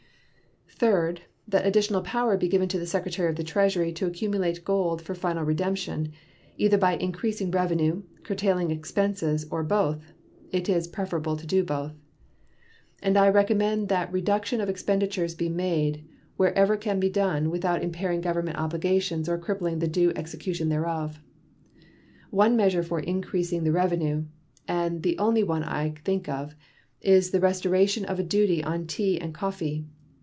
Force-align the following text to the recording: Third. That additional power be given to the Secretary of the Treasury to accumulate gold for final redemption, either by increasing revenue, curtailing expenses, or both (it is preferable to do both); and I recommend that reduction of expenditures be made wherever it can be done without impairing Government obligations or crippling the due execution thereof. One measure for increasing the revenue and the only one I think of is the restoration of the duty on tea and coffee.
Third. 0.91 1.21
That 1.47 1.67
additional 1.67 2.01
power 2.01 2.35
be 2.37 2.47
given 2.47 2.67
to 2.69 2.79
the 2.79 2.87
Secretary 2.87 3.29
of 3.29 3.35
the 3.35 3.43
Treasury 3.43 3.91
to 3.91 4.07
accumulate 4.07 4.65
gold 4.65 4.99
for 4.99 5.13
final 5.13 5.43
redemption, 5.43 6.11
either 6.57 6.75
by 6.79 6.93
increasing 6.95 7.51
revenue, 7.51 8.01
curtailing 8.23 8.71
expenses, 8.71 9.45
or 9.51 9.61
both 9.63 10.11
(it 10.51 10.67
is 10.67 10.87
preferable 10.87 11.37
to 11.37 11.45
do 11.45 11.63
both); 11.63 11.93
and 13.03 13.15
I 13.15 13.29
recommend 13.29 13.89
that 13.89 14.11
reduction 14.11 14.59
of 14.59 14.69
expenditures 14.69 15.35
be 15.35 15.49
made 15.49 16.03
wherever 16.35 16.73
it 16.73 16.81
can 16.81 16.99
be 16.99 17.09
done 17.11 17.51
without 17.51 17.83
impairing 17.83 18.21
Government 18.21 18.57
obligations 18.57 19.29
or 19.29 19.37
crippling 19.37 19.77
the 19.77 19.87
due 19.87 20.11
execution 20.15 20.69
thereof. 20.69 21.19
One 22.31 22.55
measure 22.57 22.81
for 22.81 23.01
increasing 23.01 23.65
the 23.65 23.71
revenue 23.71 24.23
and 24.67 25.03
the 25.03 25.19
only 25.19 25.43
one 25.43 25.61
I 25.63 25.91
think 26.03 26.27
of 26.27 26.55
is 27.01 27.29
the 27.29 27.39
restoration 27.39 28.03
of 28.05 28.17
the 28.17 28.23
duty 28.23 28.63
on 28.63 28.87
tea 28.87 29.21
and 29.21 29.31
coffee. 29.31 29.85